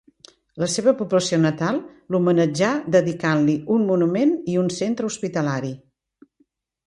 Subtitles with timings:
[0.61, 1.75] La seva població natal
[2.15, 5.71] l'homenatjà dedicant-li un monument i un centre hospitalari.